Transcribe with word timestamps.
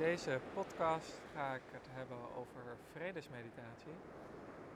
deze 0.00 0.40
podcast 0.54 1.20
ga 1.32 1.54
ik 1.54 1.68
het 1.72 1.86
hebben 1.90 2.36
over 2.36 2.62
vredesmeditatie. 2.92 3.96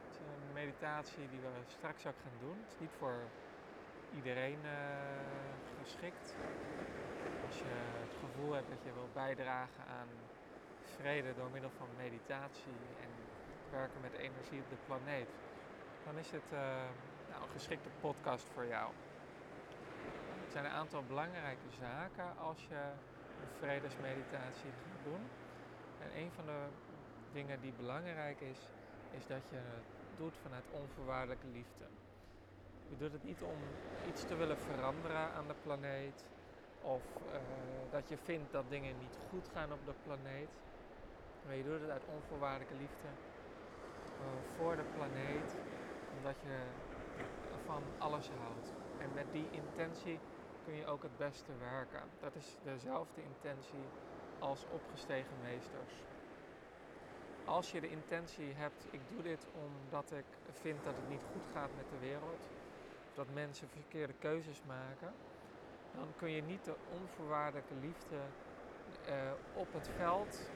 Het 0.04 0.12
is 0.12 0.18
een 0.18 0.52
meditatie 0.52 1.28
die 1.28 1.40
we 1.40 1.52
straks 1.78 2.06
ook 2.06 2.20
gaan 2.22 2.38
doen. 2.40 2.56
Het 2.60 2.72
is 2.72 2.80
niet 2.80 2.96
voor 2.98 3.18
iedereen 4.16 4.58
uh, 4.64 4.70
geschikt. 5.80 6.26
Als 7.46 7.56
je 7.60 7.74
het 8.04 8.14
gevoel 8.22 8.52
hebt 8.52 8.68
dat 8.68 8.82
je 8.84 8.92
wil 8.92 9.08
bijdragen 9.12 9.84
aan 9.84 10.08
vrede 10.96 11.34
door 11.34 11.50
middel 11.50 11.70
van 11.70 11.88
meditatie 11.96 12.80
en 13.04 13.10
werken 13.70 14.00
met 14.00 14.12
energie 14.12 14.60
op 14.60 14.68
de 14.70 14.80
planeet, 14.86 15.28
dan 16.04 16.18
is 16.18 16.30
dit 16.30 16.48
uh, 16.52 16.58
nou, 17.30 17.42
een 17.42 17.54
geschikte 17.58 17.90
podcast 18.00 18.46
voor 18.54 18.66
jou. 18.66 18.88
Het 20.42 20.52
zijn 20.52 20.64
een 20.64 20.78
aantal 20.82 21.02
belangrijke 21.02 21.70
zaken 21.80 22.36
als 22.36 22.60
je 22.68 22.82
vredesmeditatie 23.58 24.72
doen. 25.04 25.22
En 26.02 26.20
een 26.20 26.30
van 26.30 26.46
de 26.46 26.60
dingen 27.32 27.60
die 27.60 27.72
belangrijk 27.72 28.40
is, 28.40 28.58
is 29.10 29.26
dat 29.26 29.42
je 29.50 29.56
het 29.56 29.88
doet 30.16 30.36
vanuit 30.42 30.64
onvoorwaardelijke 30.70 31.46
liefde. 31.46 31.84
Je 32.88 32.96
doet 32.96 33.12
het 33.12 33.24
niet 33.24 33.42
om 33.42 33.58
iets 34.08 34.24
te 34.24 34.36
willen 34.36 34.58
veranderen 34.58 35.32
aan 35.32 35.48
de 35.48 35.54
planeet 35.62 36.24
of 36.82 37.02
uh, 37.26 37.38
dat 37.90 38.08
je 38.08 38.16
vindt 38.16 38.52
dat 38.52 38.64
dingen 38.68 38.98
niet 38.98 39.18
goed 39.30 39.48
gaan 39.54 39.72
op 39.72 39.86
de 39.86 39.94
planeet. 40.04 40.52
Maar 41.44 41.56
je 41.56 41.64
doet 41.64 41.80
het 41.80 41.90
uit 41.90 42.04
onvoorwaardelijke 42.16 42.74
liefde 42.74 43.08
uh, 43.08 44.26
voor 44.56 44.76
de 44.76 44.86
planeet, 44.96 45.56
omdat 46.16 46.36
je 46.40 46.56
van 47.64 47.82
alles 47.98 48.30
houdt. 48.40 48.72
En 48.98 49.10
met 49.14 49.26
die 49.32 49.46
intentie 49.50 50.18
kun 50.64 50.74
je 50.74 50.86
ook 50.86 51.02
het 51.02 51.16
beste 51.16 51.52
werken. 51.58 52.02
Dat 52.20 52.34
is 52.34 52.56
dezelfde 52.62 53.22
intentie 53.22 53.84
als 54.38 54.64
opgestegen 54.72 55.36
meesters. 55.42 55.92
Als 57.44 57.72
je 57.72 57.80
de 57.80 57.90
intentie 57.90 58.52
hebt, 58.54 58.86
ik 58.90 59.00
doe 59.08 59.22
dit 59.22 59.46
omdat 59.64 60.12
ik 60.12 60.24
vind 60.52 60.84
dat 60.84 60.96
het 60.96 61.08
niet 61.08 61.24
goed 61.32 61.46
gaat 61.52 61.70
met 61.76 61.88
de 61.88 61.98
wereld, 61.98 62.48
dat 63.14 63.26
mensen 63.32 63.68
verkeerde 63.68 64.12
keuzes 64.12 64.62
maken, 64.66 65.12
dan 65.94 66.08
kun 66.16 66.30
je 66.30 66.42
niet 66.42 66.64
de 66.64 66.74
onvoorwaardelijke 66.92 67.74
liefde 67.80 68.16
uh, 69.08 69.14
op 69.54 69.72
het 69.72 69.88
veld 69.96 70.50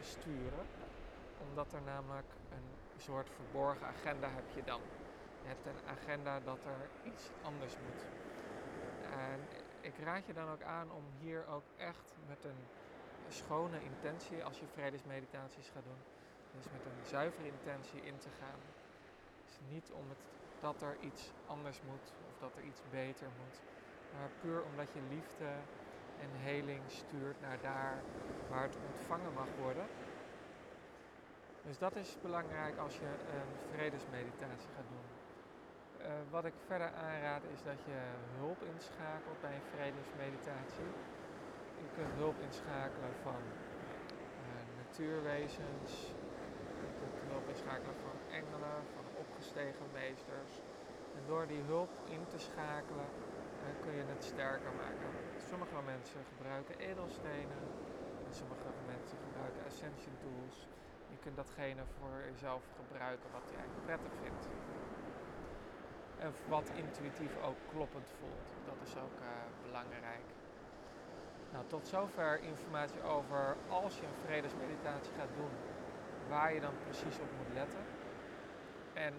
sturen, 0.00 0.66
omdat 1.48 1.72
er 1.72 1.82
namelijk 1.82 2.32
een 2.50 3.00
soort 3.00 3.30
verborgen 3.30 3.86
agenda 3.86 4.28
heb 4.28 4.50
je 4.54 4.64
dan. 4.64 4.80
Je 5.42 5.48
hebt 5.48 5.66
een 5.66 5.88
agenda 5.88 6.40
dat 6.40 6.58
er 6.64 7.10
iets 7.12 7.30
anders 7.42 7.76
moet. 7.76 8.23
En 9.14 9.48
ik 9.80 9.98
raad 9.98 10.26
je 10.26 10.32
dan 10.32 10.48
ook 10.48 10.62
aan 10.62 10.90
om 10.90 11.10
hier 11.10 11.46
ook 11.46 11.64
echt 11.76 12.16
met 12.26 12.44
een 12.44 12.70
schone 13.26 13.82
intentie, 13.82 14.44
als 14.44 14.58
je 14.58 14.66
vredesmeditaties 14.68 15.68
gaat 15.68 15.84
doen, 15.84 16.04
dus 16.50 16.68
met 16.68 16.84
een 16.84 17.04
zuivere 17.04 17.46
intentie 17.48 18.00
in 18.02 18.18
te 18.18 18.30
gaan. 18.30 18.60
Dus 19.44 19.58
niet 19.60 19.90
om 19.92 20.16
dat 20.58 20.82
er 20.82 20.98
iets 20.98 21.32
anders 21.44 21.80
moet 21.80 22.14
of 22.28 22.36
dat 22.38 22.56
er 22.56 22.62
iets 22.62 22.82
beter 22.82 23.32
moet, 23.32 23.62
maar 24.08 24.30
puur 24.30 24.64
omdat 24.64 24.92
je 24.92 25.02
liefde 25.02 25.66
en 26.14 26.32
heling 26.34 26.90
stuurt 26.90 27.40
naar 27.40 27.60
daar 27.60 28.04
waar 28.46 28.62
het 28.62 28.76
ontvangen 28.76 29.32
mag 29.32 29.54
worden. 29.54 29.90
Dus 31.60 31.78
dat 31.78 31.96
is 31.96 32.18
belangrijk 32.20 32.76
als 32.76 32.98
je 32.98 33.18
een 33.24 33.58
vredesmeditatie 33.58 34.70
gaat 34.72 34.88
doen. 34.88 35.03
Uh, 36.04 36.10
wat 36.30 36.44
ik 36.44 36.54
verder 36.66 36.92
aanraad 36.92 37.44
is 37.54 37.62
dat 37.62 37.80
je 37.90 37.98
hulp 38.38 38.62
inschakelt 38.62 39.40
bij 39.40 39.54
een 39.54 39.70
vredesmeditatie. 39.74 40.90
Je 41.82 41.88
kunt 41.96 42.14
hulp 42.22 42.38
inschakelen 42.48 43.14
van 43.22 43.42
uh, 44.44 44.48
natuurwezens, 44.80 45.90
je 46.82 46.88
kunt 47.00 47.16
hulp 47.30 47.48
inschakelen 47.48 47.96
van 48.06 48.16
engelen, 48.40 48.78
van 48.94 49.06
opgestegen 49.24 49.86
meesters. 49.92 50.52
En 51.16 51.22
door 51.26 51.46
die 51.46 51.62
hulp 51.62 51.92
in 52.04 52.26
te 52.26 52.38
schakelen 52.38 53.08
uh, 53.62 53.82
kun 53.82 53.94
je 54.00 54.04
het 54.14 54.24
sterker 54.24 54.72
maken. 54.84 55.10
Sommige 55.36 55.82
mensen 55.82 56.20
gebruiken 56.32 56.78
edelstenen, 56.78 57.62
en 58.26 58.32
sommige 58.40 58.70
mensen 58.86 59.18
gebruiken 59.26 59.64
ascension 59.64 60.16
tools. 60.24 60.68
Je 61.12 61.18
kunt 61.18 61.36
datgene 61.36 61.84
voor 61.96 62.16
jezelf 62.30 62.62
gebruiken 62.80 63.30
wat 63.30 63.46
jij 63.56 63.66
prettig 63.84 64.12
vindt. 64.22 64.48
En 66.24 66.32
wat 66.48 66.70
intuïtief 66.74 67.34
ook 67.48 67.56
kloppend 67.72 68.08
voelt. 68.18 68.48
Dat 68.70 68.78
is 68.86 68.96
ook 68.96 69.16
uh, 69.20 69.28
belangrijk. 69.62 70.26
Nou, 71.52 71.64
tot 71.66 71.86
zover 71.86 72.40
informatie 72.42 73.02
over 73.02 73.56
als 73.68 73.98
je 73.98 74.06
een 74.06 74.24
vredesmeditatie 74.24 75.12
gaat 75.18 75.34
doen, 75.36 75.54
waar 76.28 76.54
je 76.54 76.60
dan 76.60 76.74
precies 76.84 77.18
op 77.18 77.30
moet 77.38 77.54
letten. 77.54 77.84
En 78.92 79.14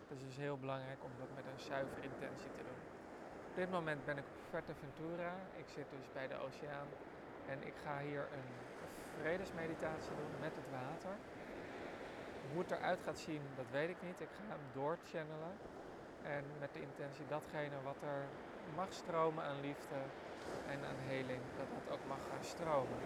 het 0.00 0.10
is 0.16 0.24
dus 0.24 0.36
heel 0.36 0.58
belangrijk 0.58 1.04
om 1.04 1.10
dat 1.18 1.28
met 1.34 1.44
een 1.46 1.60
zuivere 1.60 2.02
intentie 2.02 2.50
te 2.56 2.62
doen. 2.68 2.82
Op 3.50 3.54
dit 3.54 3.70
moment 3.70 4.04
ben 4.04 4.18
ik 4.18 4.24
op 4.24 4.40
Fuerteventura. 4.50 5.32
Ik 5.56 5.68
zit 5.68 5.88
dus 5.90 6.12
bij 6.12 6.28
de 6.28 6.38
oceaan 6.46 6.88
en 7.46 7.66
ik 7.66 7.74
ga 7.84 7.98
hier 7.98 8.24
een 8.32 8.50
vredesmeditatie 9.20 10.14
doen 10.20 10.40
met 10.40 10.54
het 10.60 10.70
water. 10.70 11.16
Hoe 12.50 12.58
het 12.62 12.70
eruit 12.70 13.00
gaat 13.02 13.18
zien, 13.18 13.42
dat 13.56 13.70
weet 13.70 13.88
ik 13.88 14.02
niet. 14.02 14.20
Ik 14.20 14.32
ga 14.38 14.44
hem 14.48 14.64
doorchannelen. 14.72 15.54
En 16.26 16.44
met 16.58 16.72
de 16.72 16.80
intentie 16.80 17.26
datgene 17.28 17.82
wat 17.82 18.02
er 18.02 18.22
mag 18.76 18.92
stromen 18.92 19.44
aan 19.44 19.60
liefde 19.60 20.00
en 20.66 20.84
aan 20.84 21.00
heling, 21.08 21.40
dat 21.56 21.68
dat 21.74 21.92
ook 21.94 22.04
mag 22.08 22.22
gaan 22.28 22.44
stromen. 22.44 22.98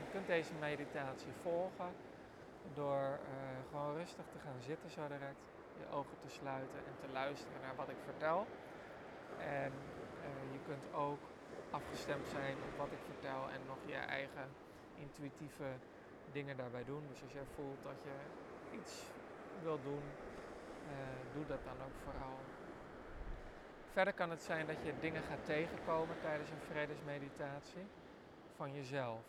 Je 0.00 0.06
kunt 0.12 0.26
deze 0.26 0.54
meditatie 0.60 1.32
volgen 1.42 1.92
door 2.74 3.02
uh, 3.02 3.18
gewoon 3.70 3.96
rustig 3.96 4.24
te 4.32 4.38
gaan 4.38 4.60
zitten 4.60 4.90
zo 4.90 5.08
direct, 5.08 5.44
je 5.78 5.86
ogen 5.96 6.18
te 6.22 6.28
sluiten 6.28 6.78
en 6.86 6.96
te 7.00 7.08
luisteren 7.12 7.60
naar 7.60 7.76
wat 7.76 7.88
ik 7.88 8.00
vertel. 8.04 8.46
En 9.36 9.72
uh, 9.72 10.52
je 10.52 10.60
kunt 10.68 10.92
ook 10.92 11.24
afgestemd 11.70 12.26
zijn 12.28 12.56
op 12.62 12.76
wat 12.76 12.92
ik 12.92 13.02
vertel 13.04 13.50
en 13.50 13.60
nog 13.66 13.78
je 13.86 13.94
eigen 13.94 14.48
intuïtieve 14.94 15.68
dingen 16.32 16.56
daarbij 16.56 16.84
doen. 16.84 17.06
Dus 17.08 17.22
als 17.22 17.32
jij 17.32 17.46
voelt 17.54 17.82
dat 17.82 18.02
je 18.02 18.16
iets 18.70 19.14
wilt 19.62 19.82
doen 19.82 20.04
doe 21.34 21.46
dat 21.46 21.64
dan 21.64 21.86
ook 21.86 21.96
vooral. 22.04 22.38
Verder 23.92 24.14
kan 24.14 24.30
het 24.30 24.42
zijn 24.42 24.66
dat 24.66 24.82
je 24.84 24.92
dingen 25.00 25.22
gaat 25.22 25.44
tegenkomen 25.44 26.16
tijdens 26.22 26.50
een 26.50 26.66
vredesmeditatie 26.70 27.86
van 28.56 28.74
jezelf. 28.74 29.20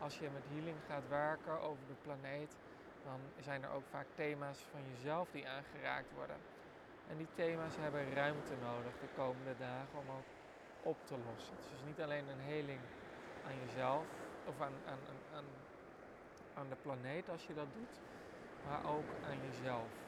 Als 0.00 0.18
je 0.18 0.28
met 0.30 0.42
healing 0.52 0.76
gaat 0.88 1.08
werken 1.08 1.60
over 1.60 1.86
de 1.86 1.98
planeet, 2.02 2.56
dan 3.04 3.20
zijn 3.40 3.62
er 3.62 3.70
ook 3.70 3.86
vaak 3.90 4.06
thema's 4.14 4.58
van 4.70 4.80
jezelf 4.94 5.28
die 5.30 5.48
aangeraakt 5.48 6.12
worden. 6.14 6.36
En 7.10 7.16
die 7.16 7.28
thema's 7.34 7.76
hebben 7.76 8.14
ruimte 8.14 8.54
nodig 8.62 8.92
de 9.00 9.08
komende 9.16 9.56
dagen 9.58 9.98
om 9.98 10.08
ook 10.18 10.28
op 10.82 11.06
te 11.06 11.16
lossen. 11.26 11.54
Het 11.54 11.64
is 11.64 11.70
dus 11.70 11.86
niet 11.86 12.00
alleen 12.00 12.28
een 12.28 12.44
heling 12.52 12.80
aan 13.46 13.58
jezelf 13.66 14.06
of 14.46 14.60
aan, 14.60 14.72
aan 16.54 16.68
de 16.68 16.76
planeet 16.82 17.28
als 17.28 17.46
je 17.46 17.54
dat 17.54 17.72
doet, 17.74 17.94
maar 18.66 18.94
ook 18.94 19.08
aan 19.28 19.38
jezelf. 19.50 20.07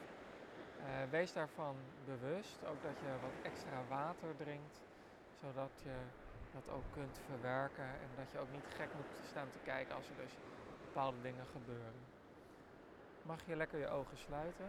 Uh, 0.81 1.09
wees 1.09 1.33
daarvan 1.33 1.75
bewust, 2.05 2.65
ook 2.65 2.81
dat 2.81 2.99
je 2.99 3.19
wat 3.21 3.33
extra 3.41 3.85
water 3.87 4.35
drinkt, 4.35 4.81
zodat 5.39 5.71
je 5.83 5.95
dat 6.51 6.69
ook 6.69 6.83
kunt 6.91 7.19
verwerken 7.25 7.83
en 7.83 8.09
dat 8.15 8.31
je 8.31 8.39
ook 8.39 8.51
niet 8.51 8.67
gek 8.75 8.93
moet 8.93 9.27
staan 9.29 9.49
te 9.49 9.59
kijken 9.59 9.95
als 9.95 10.09
er 10.09 10.15
dus 10.15 10.39
bepaalde 10.81 11.21
dingen 11.21 11.45
gebeuren. 11.45 11.93
Mag 13.21 13.45
je 13.45 13.55
lekker 13.55 13.79
je 13.79 13.87
ogen 13.87 14.17
sluiten. 14.17 14.65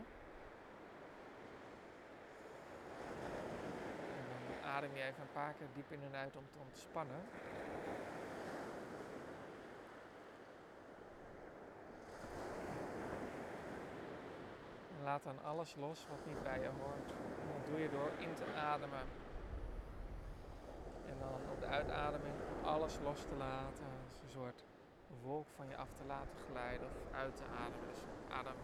En 4.17 4.25
dan 4.29 4.71
adem 4.71 4.97
je 4.97 5.03
even 5.03 5.23
een 5.23 5.33
paar 5.33 5.55
keer 5.55 5.69
diep 5.73 5.93
in 5.93 6.03
en 6.03 6.15
uit 6.15 6.37
om 6.37 6.45
te 6.51 6.59
ontspannen. 6.59 7.21
Laat 15.13 15.25
dan 15.25 15.45
alles 15.45 15.75
los 15.75 16.07
wat 16.09 16.27
niet 16.27 16.43
bij 16.43 16.61
je 16.61 16.71
hoort. 16.81 17.11
En 17.41 17.49
dat 17.55 17.65
doe 17.71 17.81
je 17.81 17.91
door 17.91 18.11
in 18.19 18.35
te 18.35 18.45
ademen. 18.73 19.07
En 21.07 21.17
dan 21.19 21.41
op 21.53 21.61
de 21.61 21.67
uitademing 21.67 22.35
alles 22.63 22.99
los 23.03 23.21
te 23.21 23.37
laten. 23.37 23.87
Als 24.09 24.19
een 24.23 24.31
soort 24.39 24.65
wolk 25.23 25.47
van 25.57 25.69
je 25.69 25.77
af 25.77 25.93
te 25.93 26.05
laten 26.07 26.37
glijden 26.51 26.87
of 26.87 27.15
uit 27.15 27.37
te 27.37 27.43
ademen. 27.65 27.89
Dus 27.93 28.03
adem 28.39 28.61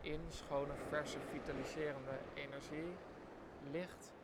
in, 0.00 0.20
schone, 0.28 0.74
verse, 0.88 1.18
vitaliserende 1.32 2.16
energie, 2.34 2.92
licht. 3.70 4.14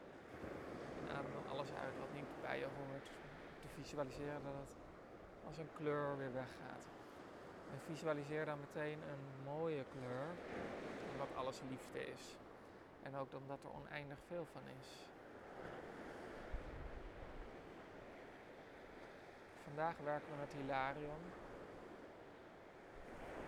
En 1.00 1.16
adem 1.16 1.32
dan 1.32 1.46
alles 1.52 1.70
uit 1.84 1.98
wat 1.98 2.12
niet 2.14 2.30
bij 2.40 2.58
je 2.58 2.68
hoort. 2.78 3.10
Te 3.60 3.68
visualiseren 3.68 4.42
dat 4.42 4.56
het 4.64 4.76
als 5.46 5.58
een 5.58 5.72
kleur 5.72 6.16
weer 6.16 6.32
weggaat. 6.32 6.84
En 7.72 7.78
visualiseer 7.80 8.44
dan 8.44 8.60
meteen 8.60 8.98
een 9.12 9.24
mooie 9.44 9.84
kleur 9.94 10.26
omdat 11.22 11.36
alles 11.36 11.60
liefde 11.68 12.06
is. 12.12 12.38
En 13.02 13.16
ook 13.16 13.34
omdat 13.34 13.62
er 13.62 13.72
oneindig 13.80 14.18
veel 14.26 14.46
van 14.52 14.62
is. 14.80 14.88
Vandaag 19.64 19.96
werken 20.04 20.30
we 20.30 20.36
met 20.36 20.52
Hilarion. 20.52 21.22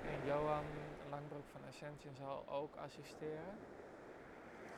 En 0.02 0.26
Johan 0.26 0.64
Langbroek 1.10 1.48
van 1.52 1.60
Ascension 1.68 2.14
zal 2.14 2.48
ook 2.48 2.76
assisteren. 2.76 3.58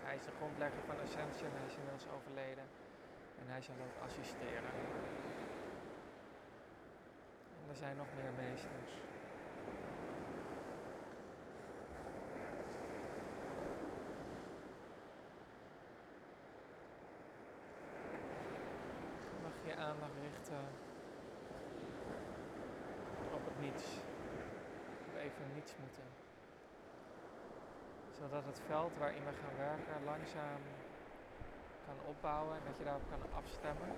Hij 0.02 0.16
is 0.16 0.24
de 0.24 0.30
grondlegger 0.36 0.82
van 0.86 1.00
Ascension, 1.00 1.50
hij 1.52 1.66
is 1.66 1.76
inmiddels 1.76 2.06
overleden. 2.16 2.64
En 3.38 3.46
hij 3.46 3.62
zal 3.62 3.74
ook 3.74 4.04
assisteren. 4.04 4.72
En 7.56 7.68
er 7.68 7.76
zijn 7.76 7.96
nog 7.96 8.06
meer 8.16 8.32
meesters. 8.32 8.92
Dan 19.30 19.42
mag 19.42 19.52
je 19.62 19.68
je 19.68 19.76
aandacht 19.96 20.20
richten 20.22 20.64
op 23.34 23.44
het 23.44 23.58
niets. 23.60 23.86
Op 25.08 25.14
even 25.26 25.46
niets 25.54 25.72
moeten. 25.82 26.08
Zodat 28.18 28.44
het 28.44 28.60
veld 28.66 28.92
waarin 28.98 29.24
we 29.24 29.32
gaan 29.42 29.56
werken 29.56 30.04
langzaam 30.04 30.62
kan 31.86 31.98
opbouwen 32.08 32.56
en 32.56 32.64
dat 32.68 32.78
je 32.78 32.84
daarop 32.84 33.08
kan 33.10 33.22
afstemmen. 33.40 33.92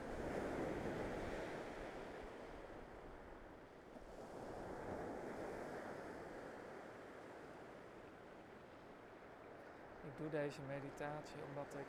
Ik 10.09 10.17
doe 10.17 10.31
deze 10.31 10.61
meditatie 10.69 11.41
omdat 11.51 11.71
ik 11.83 11.89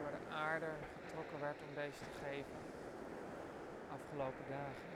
door 0.00 0.10
de 0.16 0.34
aarde 0.34 0.72
getrokken 0.94 1.40
werd 1.40 1.58
om 1.68 1.74
deze 1.74 1.98
te 1.98 2.14
geven 2.24 2.78
afgelopen 3.96 4.44
dagen. 4.48 4.92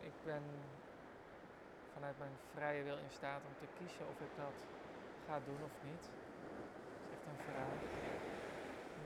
Ik 0.00 0.16
ben 0.24 0.42
vanuit 1.92 2.18
mijn 2.18 2.36
vrije 2.54 2.82
wil 2.82 2.96
in 2.96 3.10
staat 3.18 3.42
om 3.48 3.54
te 3.58 3.68
kiezen 3.78 4.08
of 4.12 4.20
ik 4.20 4.32
dat 4.36 4.56
ga 5.26 5.40
doen 5.44 5.62
of 5.68 5.74
niet. 5.88 6.04
Dat 6.42 7.02
is 7.04 7.10
echt 7.14 7.26
een 7.30 7.42
vraag. 7.50 7.78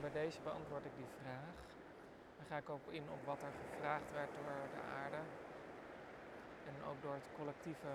Bij 0.01 0.11
deze 0.21 0.39
beantwoord 0.41 0.85
ik 0.85 0.95
die 0.95 1.11
vraag. 1.21 1.55
Dan 2.37 2.45
ga 2.49 2.57
ik 2.57 2.69
ook 2.69 2.87
in 2.89 3.05
op 3.15 3.25
wat 3.25 3.41
er 3.41 3.53
gevraagd 3.61 4.11
werd 4.13 4.31
door 4.35 4.61
de 4.75 4.83
aarde. 5.01 5.21
En 6.67 6.75
ook 6.89 7.01
door 7.01 7.13
het 7.13 7.29
collectieve 7.39 7.93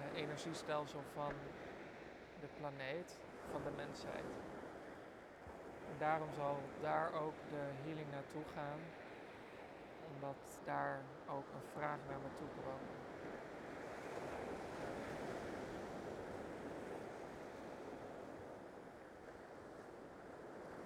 eh, 0.00 0.22
energiestelsel 0.22 1.02
van 1.12 1.32
de 2.40 2.48
planeet, 2.58 3.18
van 3.50 3.62
de 3.64 3.70
mensheid. 3.70 4.30
En 5.90 5.96
daarom 5.98 6.32
zal 6.32 6.60
daar 6.80 7.12
ook 7.12 7.34
de 7.50 7.64
healing 7.82 8.10
naartoe 8.32 8.52
gaan, 8.54 8.80
omdat 10.14 10.40
daar 10.64 11.00
ook 11.28 11.48
een 11.56 11.68
vraag 11.76 11.98
naar 12.08 12.20
me 12.24 12.30
toe 12.38 12.50
kwam. 12.60 12.82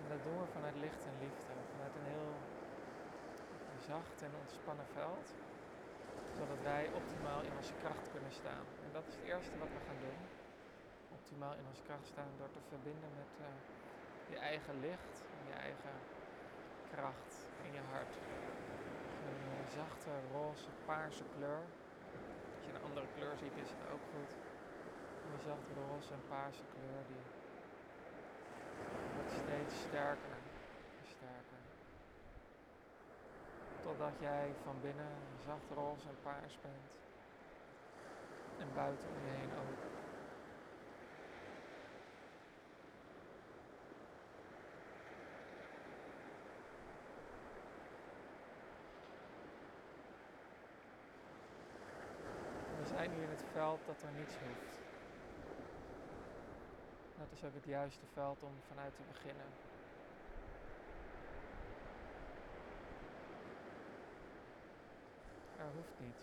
En 0.01 0.07
dat 0.13 0.23
doen 0.25 0.39
we 0.41 0.47
vanuit 0.57 0.77
licht 0.85 1.03
en 1.11 1.17
liefde, 1.25 1.53
vanuit 1.73 1.95
een 1.99 2.11
heel 2.15 2.33
zacht 3.91 4.23
en 4.23 4.33
ontspannen 4.43 4.89
veld, 4.99 5.29
zodat 6.39 6.61
wij 6.63 6.85
optimaal 7.01 7.41
in 7.49 7.55
onze 7.61 7.75
kracht 7.83 8.07
kunnen 8.15 8.33
staan. 8.41 8.67
En 8.85 8.91
dat 8.93 9.05
is 9.09 9.15
het 9.15 9.25
eerste 9.33 9.59
wat 9.63 9.73
we 9.77 9.81
gaan 9.87 10.01
doen. 10.07 10.21
Optimaal 11.19 11.55
in 11.61 11.67
onze 11.71 11.83
kracht 11.89 12.07
staan 12.07 12.33
door 12.39 12.53
te 12.57 12.63
verbinden 12.69 13.11
met 13.21 13.33
uh, 13.41 13.47
je 14.33 14.39
eigen 14.53 14.77
licht, 14.81 15.15
je 15.51 15.57
eigen 15.69 15.95
kracht 16.95 17.35
in 17.67 17.73
je 17.79 17.85
hart. 17.93 18.15
Een 19.29 19.43
uh, 19.53 19.59
zachte, 19.79 20.13
roze, 20.33 20.71
paarse 20.87 21.27
kleur. 21.35 21.63
Als 22.57 22.65
je 22.67 22.71
een 22.75 22.85
andere 22.89 23.07
kleur 23.17 23.37
ziet, 23.43 23.57
is 23.65 23.71
het 23.75 23.83
ook 23.95 24.05
goed. 24.13 24.33
Een 25.27 25.43
zachte 25.49 25.73
roze 25.81 26.13
en 26.13 26.25
paarse 26.29 26.67
kleur 26.75 27.03
die 27.13 27.25
wordt 29.15 29.33
steeds 29.43 29.75
sterker 29.87 30.37
en 30.99 31.07
sterker. 31.17 31.63
Totdat 33.83 34.15
jij 34.19 34.47
van 34.65 34.77
binnen 34.81 35.15
zacht 35.47 35.69
roze 35.75 36.09
en 36.09 36.19
paars 36.23 36.55
bent. 36.67 36.89
En 38.59 38.69
buiten 38.75 39.09
om 39.09 39.21
je 39.27 39.35
heen 39.41 39.53
ook. 39.63 39.94
Zijn 52.97 53.11
nu 53.11 53.23
in 53.23 53.29
het 53.29 53.45
veld 53.53 53.81
dat 53.87 54.03
er 54.03 54.19
niets 54.19 54.35
hoeft. 54.35 54.79
Dat 57.19 57.27
is 57.33 57.45
ook 57.45 57.55
het 57.55 57.65
juiste 57.65 58.07
veld 58.13 58.43
om 58.43 58.53
vanuit 58.69 58.95
te 58.95 59.03
beginnen. 59.13 59.47
Er 65.59 65.71
hoeft 65.75 65.95
niets. 66.01 66.23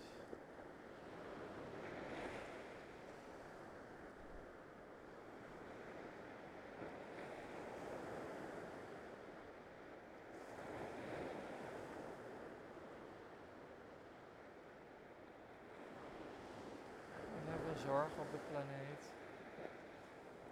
We 17.45 17.57
hebben 17.57 17.81
zorg 17.92 18.14
op 18.24 18.32
de 18.32 18.42
planeet, 18.50 19.04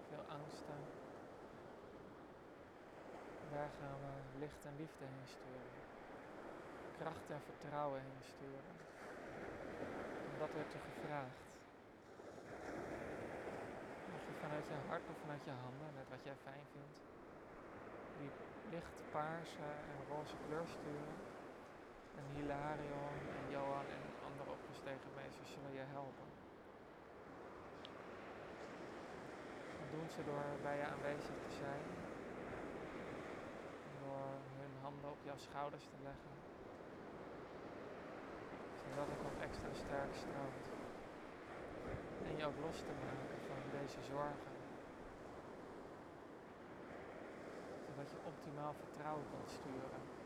veel 0.07 0.25
angsten. 0.37 0.79
Daar 3.51 3.69
gaan 3.79 3.99
we 4.05 4.39
licht 4.39 4.65
en 4.65 4.75
liefde 4.77 5.05
heen 5.13 5.27
sturen 5.37 5.79
kracht 6.99 7.29
en 7.35 7.41
vertrouwen 7.51 8.01
heen 8.01 8.23
sturen. 8.33 8.75
Omdat 10.31 10.51
werd 10.57 10.73
er 10.73 10.83
gevraagd. 10.89 11.41
Mag 14.11 14.23
je 14.29 14.35
vanuit 14.43 14.67
je 14.71 14.77
hart 14.91 15.05
of 15.11 15.17
vanuit 15.23 15.43
je 15.49 15.55
handen, 15.65 15.89
net 15.99 16.09
wat 16.13 16.23
jij 16.27 16.37
fijn 16.47 16.65
vindt, 16.73 16.97
die 18.19 18.31
licht 18.73 18.95
paarse 19.11 19.69
en 19.91 19.97
roze 20.11 20.37
kleur 20.45 20.67
sturen. 20.77 21.17
En 22.19 22.25
Hilarion 22.35 23.17
en 23.37 23.45
Johan 23.55 23.87
en 23.97 24.03
andere 24.29 24.49
opgestegen 24.57 25.09
meesters 25.19 25.51
zullen 25.55 25.73
je 25.79 25.85
helpen. 25.97 26.28
Ze 30.15 30.23
door 30.25 30.45
bij 30.63 30.77
je 30.77 30.85
aanwezig 30.93 31.37
te 31.45 31.53
zijn. 31.63 31.83
Door 34.01 34.29
hun 34.59 34.73
handen 34.81 35.09
op 35.11 35.21
jouw 35.25 35.37
schouders 35.37 35.83
te 35.83 35.97
leggen 36.03 36.39
zodat 38.89 39.07
het 39.13 39.23
nog 39.23 39.37
extra 39.47 39.71
sterk 39.83 40.13
stroomt. 40.23 40.67
En 42.27 42.37
je 42.37 42.45
ook 42.45 42.59
los 42.65 42.77
te 42.87 42.95
maken 43.05 43.39
van 43.47 43.61
deze 43.77 44.01
zorgen. 44.13 44.53
Zodat 47.85 48.09
je 48.13 48.19
optimaal 48.31 48.73
vertrouwen 48.81 49.25
kunt 49.31 49.49
sturen. 49.57 50.18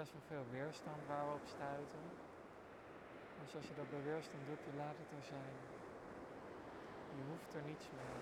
Best 0.00 0.12
wel 0.12 0.28
veel 0.34 0.46
weerstand 0.58 1.00
waar 1.10 1.24
we 1.28 1.32
op 1.40 1.46
stuiten. 1.56 2.04
Dus 3.42 3.54
als 3.58 3.66
je 3.68 3.74
dat 3.80 3.90
bij 3.90 4.02
weerstand 4.10 4.42
doet, 4.48 4.62
je 4.68 4.74
laat 4.82 4.96
het 5.02 5.10
er 5.18 5.26
zijn. 5.34 5.54
Je 7.18 7.22
hoeft 7.30 7.50
er 7.58 7.64
niets 7.70 7.86
mee. 7.98 8.16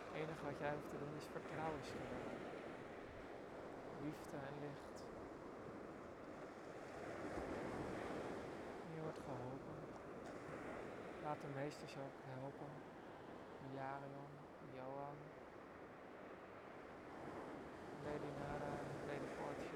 Het 0.00 0.10
enige 0.20 0.44
wat 0.50 0.58
jij 0.64 0.72
hoeft 0.76 0.90
te 0.94 0.98
doen 1.02 1.14
is 1.20 1.26
vertrouwen 1.36 1.82
sturen. 1.90 2.34
Liefde 4.04 4.36
en 4.48 4.56
licht. 4.64 4.96
Je 8.94 9.00
wordt 9.06 9.20
geholpen. 9.28 9.78
Laat 11.24 11.40
de 11.44 11.50
meesters 11.60 11.94
ook 12.04 12.16
helpen. 12.32 12.72
Jarion, 13.76 14.32
Johan, 14.76 15.18
Lady 18.04 18.30
Nara, 18.40 18.72
Lady 19.08 19.28
Fortune. 19.36 19.68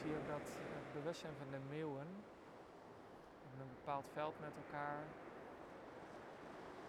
Zie 0.00 0.16
ook 0.16 0.26
dat 0.26 0.42
het 0.74 0.92
bewustzijn 0.92 1.32
van 1.38 1.50
de 1.50 1.74
meeuwen 1.74 2.06
in 3.52 3.60
een 3.60 3.72
bepaald 3.78 4.04
veld 4.12 4.40
met 4.40 4.52
elkaar, 4.56 5.02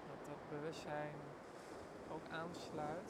dat 0.08 0.20
dat 0.28 0.60
bewustzijn 0.60 1.16
ook 2.12 2.26
aansluit. 2.30 3.10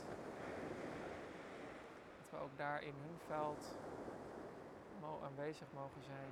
Dat 2.18 2.30
we 2.30 2.38
ook 2.38 2.58
daar 2.58 2.84
in 2.84 2.94
hun 3.06 3.18
veld 3.28 3.64
aanwezig 5.24 5.68
mogen 5.74 6.02
zijn. 6.02 6.30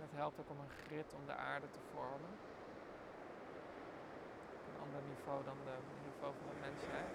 het 0.00 0.08
helpt 0.20 0.40
ook 0.40 0.50
om 0.50 0.60
een 0.60 0.76
grid 0.84 1.14
om 1.14 1.26
de 1.26 1.34
aarde 1.34 1.66
te 1.70 1.80
vormen. 1.92 2.30
Op 4.56 4.74
een 4.74 4.80
ander 4.80 5.02
niveau 5.02 5.44
dan 5.44 5.56
het 5.66 6.04
niveau 6.04 6.34
van 6.38 6.48
de 6.48 6.60
mensheid. 6.60 7.14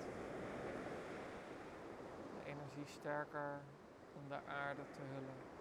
De 2.35 2.50
energie 2.50 2.88
sterker 2.88 3.62
om 4.13 4.29
de 4.29 4.39
aarde 4.45 4.85
te 4.95 5.01
hullen. 5.01 5.54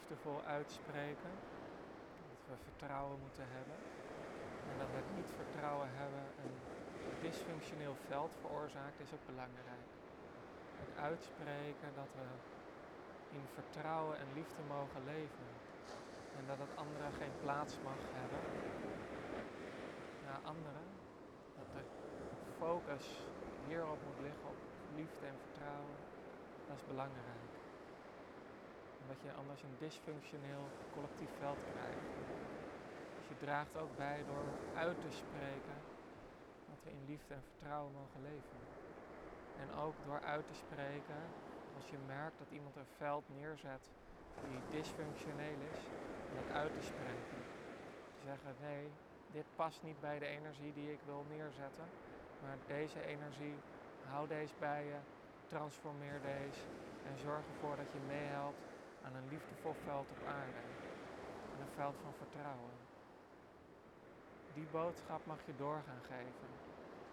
Liefdevol 0.00 0.42
uitspreken. 0.44 1.32
Dat 2.28 2.40
we 2.48 2.64
vertrouwen 2.68 3.18
moeten 3.24 3.46
hebben. 3.56 3.78
En 4.70 4.74
dat 4.82 4.92
het 4.98 5.08
niet 5.16 5.30
vertrouwen 5.40 5.88
hebben 6.00 6.24
een 6.42 6.56
dysfunctioneel 7.24 7.96
veld 8.08 8.32
veroorzaakt 8.40 9.00
is 9.04 9.12
ook 9.16 9.26
belangrijk. 9.32 9.88
Het 10.82 10.92
uitspreken 11.10 11.90
dat 12.00 12.10
we 12.18 12.26
in 13.36 13.46
vertrouwen 13.58 14.16
en 14.22 14.28
liefde 14.34 14.62
mogen 14.76 15.02
leven. 15.04 15.48
En 16.36 16.44
dat 16.50 16.58
het 16.64 16.72
andere 16.84 17.08
geen 17.20 17.36
plaats 17.42 17.74
mag 17.88 18.00
hebben. 18.20 18.42
Ja, 20.26 20.34
anderen. 20.52 20.88
Dat 21.58 21.68
de 21.74 21.84
focus 22.58 23.06
hierop 23.66 24.00
moet 24.06 24.20
liggen, 24.26 24.48
op 24.54 24.60
liefde 24.96 25.26
en 25.26 25.38
vertrouwen. 25.44 25.96
Dat 26.66 26.76
is 26.76 26.86
belangrijk. 26.86 27.49
Omdat 29.10 29.24
je 29.24 29.32
anders 29.32 29.62
een 29.62 29.76
dysfunctioneel 29.76 30.72
collectief 30.90 31.32
veld 31.32 31.62
krijgt. 31.64 32.10
Dus 33.16 33.26
je 33.28 33.36
draagt 33.36 33.76
ook 33.76 33.94
bij 33.96 34.24
door 34.24 34.58
uit 34.72 35.00
te 35.00 35.10
spreken 35.10 35.84
dat 36.64 36.82
we 36.82 36.90
in 36.90 37.04
liefde 37.04 37.34
en 37.34 37.42
vertrouwen 37.42 37.92
mogen 37.92 38.20
leven. 38.20 38.68
En 39.52 39.72
ook 39.72 40.02
door 40.02 40.20
uit 40.20 40.46
te 40.46 40.54
spreken, 40.54 41.34
als 41.70 41.90
je 41.90 41.98
merkt 41.98 42.38
dat 42.38 42.50
iemand 42.50 42.76
een 42.76 42.86
veld 42.86 43.28
neerzet 43.28 43.90
die 44.42 44.64
dysfunctioneel 44.68 45.60
is, 45.60 45.92
om 46.28 46.36
dat 46.36 46.48
uit 46.48 46.72
te 46.72 46.82
spreken. 46.82 47.46
Te 48.14 48.20
zeggen, 48.20 48.56
nee, 48.58 48.98
dit 49.26 49.46
past 49.54 49.82
niet 49.82 50.00
bij 50.00 50.18
de 50.18 50.26
energie 50.26 50.72
die 50.72 50.92
ik 50.92 51.02
wil 51.02 51.24
neerzetten, 51.24 51.92
maar 52.38 52.58
deze 52.66 53.02
energie, 53.02 53.62
hou 53.98 54.26
deze 54.26 54.54
bij 54.58 54.84
je, 54.84 55.00
transformeer 55.46 56.20
deze 56.20 56.68
en 57.02 57.18
zorg 57.18 57.48
ervoor 57.48 57.76
dat 57.76 57.92
je 57.92 58.00
meehelpt 58.00 58.69
aan 59.04 59.14
een 59.14 59.28
liefdevol 59.28 59.74
veld 59.84 60.08
op 60.10 60.26
aarde. 60.26 60.62
Aan 61.52 61.60
een 61.60 61.74
veld 61.74 61.96
van 62.02 62.14
vertrouwen. 62.22 62.76
Die 64.54 64.66
boodschap 64.70 65.26
mag 65.26 65.40
je 65.46 65.56
doorgaan 65.56 66.02
geven. 66.02 66.50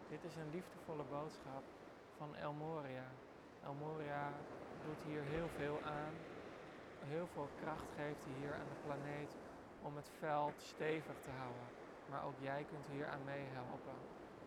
Dit 0.09 0.23
is 0.23 0.35
een 0.35 0.51
liefdevolle 0.51 1.03
boodschap 1.03 1.63
van 2.17 2.35
El 2.35 2.53
Moria. 2.53 3.09
El 3.63 3.73
Moria 3.73 4.31
doet 4.85 5.01
hier 5.05 5.23
heel 5.23 5.49
veel 5.57 5.79
aan. 5.83 6.13
Heel 6.99 7.27
veel 7.33 7.49
kracht 7.61 7.89
geeft 7.95 8.23
hij 8.25 8.33
hier 8.39 8.53
aan 8.53 8.71
de 8.73 8.81
planeet 8.85 9.35
om 9.81 9.95
het 9.95 10.09
veld 10.19 10.61
stevig 10.61 11.19
te 11.21 11.29
houden. 11.29 11.67
Maar 12.09 12.23
ook 12.25 12.39
jij 12.39 12.65
kunt 12.69 12.85
hier 12.91 13.07
aan 13.07 13.23
meehelpen 13.23 13.99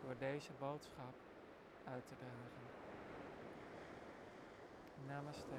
door 0.03 0.15
deze 0.19 0.53
boodschap 0.59 1.15
uit 1.85 2.07
te 2.09 2.15
dragen. 2.17 2.67
Namaste. 5.07 5.59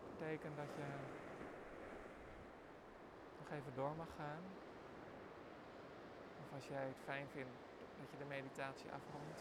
Dat 0.00 0.07
betekent 0.18 0.56
dat 0.56 0.72
je 0.78 0.86
nog 3.38 3.48
even 3.56 3.74
door 3.74 3.94
mag 3.96 4.12
gaan. 4.16 4.44
Of 6.42 6.52
als 6.54 6.66
jij 6.66 6.86
het 6.92 7.00
fijn 7.04 7.28
vindt 7.28 7.60
dat 7.98 8.10
je 8.10 8.18
de 8.18 8.30
meditatie 8.36 8.90
afrondt. 8.98 9.40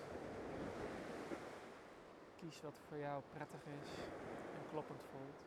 Kies 2.37 2.61
wat 2.61 2.77
voor 2.87 2.97
jou 2.97 3.17
prettig 3.33 3.63
is 3.81 3.89
en 4.57 4.63
kloppend 4.71 5.01
voelt. 5.11 5.41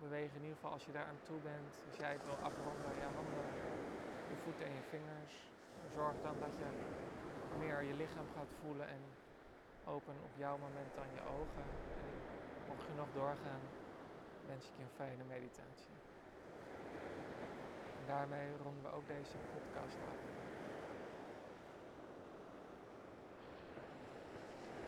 Beweeg 0.00 0.30
in 0.34 0.42
ieder 0.42 0.58
geval 0.58 0.72
als 0.72 0.84
je 0.84 0.92
daar 0.92 1.06
aan 1.12 1.22
toe 1.28 1.40
bent. 1.50 1.72
Als 1.88 1.96
jij 1.96 2.12
het 2.12 2.24
wil 2.24 2.40
afronden, 2.48 2.90
je 3.02 3.08
handen, 3.18 3.48
je 4.30 4.36
voeten 4.44 4.64
en 4.68 4.74
je 4.80 4.84
vingers. 4.94 5.34
Zorg 5.94 6.16
dan 6.22 6.36
dat 6.44 6.54
je 6.60 6.68
meer 7.58 7.82
je 7.82 7.94
lichaam 7.94 8.28
gaat 8.36 8.52
voelen 8.60 8.88
en 8.88 9.02
open 9.84 10.16
op 10.28 10.34
jouw 10.36 10.56
moment 10.58 10.90
dan 10.94 11.08
je 11.16 11.22
ogen. 11.38 11.66
En 12.06 12.31
mocht 12.72 12.86
je 12.86 12.92
nog 12.92 13.10
doorgaan, 13.12 13.72
wens 14.40 14.68
ik 14.68 14.76
je 14.76 14.82
een 14.82 14.90
fijne 14.90 15.24
meditatie. 15.24 15.94
En 17.98 18.04
daarmee 18.06 18.56
ronden 18.56 18.82
we 18.82 18.90
ook 18.90 19.06
deze 19.06 19.38
podcast 19.50 20.00
af. 20.02 20.18